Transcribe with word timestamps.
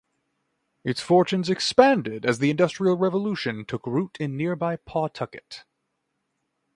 Its 0.83 0.99
fortunes 0.99 1.47
expanded 1.47 2.25
as 2.25 2.39
the 2.39 2.49
Industrial 2.49 2.97
Revolution 2.97 3.63
took 3.65 3.85
root 3.85 4.17
in 4.19 4.35
nearby 4.35 4.77
Pawtucket. 4.77 5.63